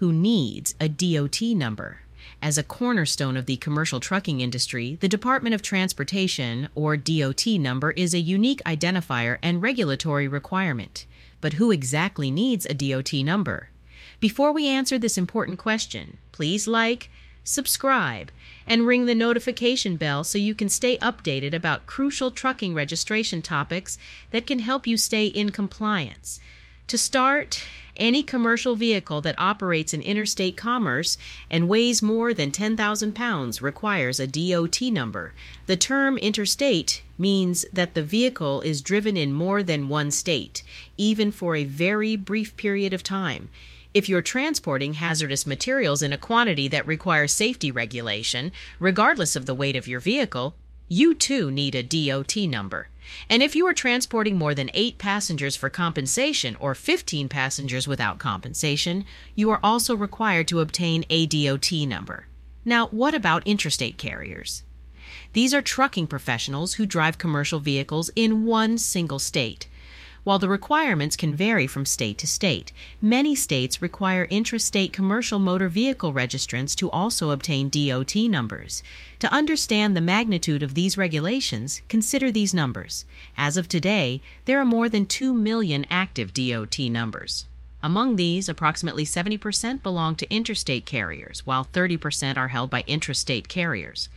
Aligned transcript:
who 0.00 0.14
needs 0.14 0.74
a 0.80 0.88
DOT 0.88 1.42
number. 1.42 1.98
As 2.40 2.56
a 2.56 2.62
cornerstone 2.62 3.36
of 3.36 3.44
the 3.44 3.58
commercial 3.58 4.00
trucking 4.00 4.40
industry, 4.40 4.96
the 5.02 5.08
Department 5.08 5.54
of 5.54 5.60
Transportation, 5.60 6.70
or 6.74 6.96
DOT 6.96 7.46
number, 7.46 7.90
is 7.90 8.14
a 8.14 8.18
unique 8.18 8.62
identifier 8.64 9.36
and 9.42 9.60
regulatory 9.60 10.26
requirement. 10.26 11.04
But 11.42 11.54
who 11.54 11.70
exactly 11.70 12.30
needs 12.30 12.64
a 12.64 12.72
DOT 12.72 13.12
number? 13.12 13.68
Before 14.20 14.52
we 14.52 14.66
answer 14.68 14.98
this 14.98 15.18
important 15.18 15.58
question, 15.58 16.16
please 16.32 16.66
like, 16.66 17.10
subscribe, 17.44 18.32
and 18.66 18.86
ring 18.86 19.04
the 19.04 19.14
notification 19.14 19.96
bell 19.96 20.24
so 20.24 20.38
you 20.38 20.54
can 20.54 20.70
stay 20.70 20.96
updated 20.98 21.52
about 21.52 21.84
crucial 21.84 22.30
trucking 22.30 22.72
registration 22.72 23.42
topics 23.42 23.98
that 24.30 24.46
can 24.46 24.60
help 24.60 24.86
you 24.86 24.96
stay 24.96 25.26
in 25.26 25.50
compliance. 25.50 26.40
To 26.86 26.96
start, 26.96 27.62
any 28.00 28.22
commercial 28.22 28.74
vehicle 28.74 29.20
that 29.20 29.38
operates 29.38 29.94
in 29.94 30.02
interstate 30.02 30.56
commerce 30.56 31.18
and 31.50 31.68
weighs 31.68 32.02
more 32.02 32.34
than 32.34 32.50
10,000 32.50 33.14
pounds 33.14 33.62
requires 33.62 34.18
a 34.18 34.26
DOT 34.26 34.80
number. 34.82 35.34
The 35.66 35.76
term 35.76 36.18
interstate 36.18 37.02
means 37.18 37.64
that 37.72 37.94
the 37.94 38.02
vehicle 38.02 38.62
is 38.62 38.82
driven 38.82 39.16
in 39.16 39.32
more 39.32 39.62
than 39.62 39.88
one 39.88 40.10
state, 40.10 40.62
even 40.96 41.30
for 41.30 41.54
a 41.54 41.64
very 41.64 42.16
brief 42.16 42.56
period 42.56 42.92
of 42.92 43.02
time. 43.02 43.50
If 43.92 44.08
you're 44.08 44.22
transporting 44.22 44.94
hazardous 44.94 45.46
materials 45.46 46.00
in 46.00 46.12
a 46.12 46.18
quantity 46.18 46.68
that 46.68 46.86
requires 46.86 47.32
safety 47.32 47.70
regulation, 47.70 48.52
regardless 48.78 49.36
of 49.36 49.46
the 49.46 49.54
weight 49.54 49.76
of 49.76 49.88
your 49.88 50.00
vehicle, 50.00 50.54
you 50.92 51.14
too 51.14 51.52
need 51.52 51.76
a 51.76 51.84
DOT 51.84 52.36
number. 52.48 52.88
And 53.28 53.44
if 53.44 53.54
you 53.54 53.64
are 53.68 53.72
transporting 53.72 54.36
more 54.36 54.54
than 54.54 54.72
8 54.74 54.98
passengers 54.98 55.54
for 55.54 55.70
compensation 55.70 56.56
or 56.56 56.74
15 56.74 57.28
passengers 57.28 57.86
without 57.86 58.18
compensation, 58.18 59.04
you 59.36 59.50
are 59.50 59.60
also 59.62 59.94
required 59.94 60.48
to 60.48 60.58
obtain 60.58 61.04
a 61.08 61.26
DOT 61.26 61.70
number. 61.86 62.26
Now, 62.64 62.88
what 62.88 63.14
about 63.14 63.44
intrastate 63.44 63.98
carriers? 63.98 64.64
These 65.32 65.54
are 65.54 65.62
trucking 65.62 66.08
professionals 66.08 66.74
who 66.74 66.86
drive 66.86 67.18
commercial 67.18 67.60
vehicles 67.60 68.10
in 68.16 68.44
one 68.44 68.76
single 68.76 69.20
state. 69.20 69.68
While 70.22 70.38
the 70.38 70.50
requirements 70.50 71.16
can 71.16 71.34
vary 71.34 71.66
from 71.66 71.86
state 71.86 72.18
to 72.18 72.26
state, 72.26 72.72
many 73.00 73.34
states 73.34 73.80
require 73.80 74.26
intrastate 74.26 74.92
commercial 74.92 75.38
motor 75.38 75.68
vehicle 75.68 76.12
registrants 76.12 76.76
to 76.76 76.90
also 76.90 77.30
obtain 77.30 77.70
DOT 77.70 78.14
numbers. 78.28 78.82
To 79.20 79.32
understand 79.32 79.96
the 79.96 80.02
magnitude 80.02 80.62
of 80.62 80.74
these 80.74 80.98
regulations, 80.98 81.80
consider 81.88 82.30
these 82.30 82.52
numbers. 82.52 83.06
As 83.38 83.56
of 83.56 83.66
today, 83.66 84.20
there 84.44 84.60
are 84.60 84.66
more 84.66 84.90
than 84.90 85.06
2 85.06 85.32
million 85.32 85.86
active 85.90 86.34
DOT 86.34 86.78
numbers. 86.80 87.46
Among 87.82 88.16
these, 88.16 88.46
approximately 88.46 89.06
70% 89.06 89.82
belong 89.82 90.16
to 90.16 90.30
interstate 90.30 90.84
carriers, 90.84 91.46
while 91.46 91.66
30% 91.72 92.36
are 92.36 92.48
held 92.48 92.68
by 92.68 92.82
intrastate 92.82 93.48
carriers. 93.48 94.10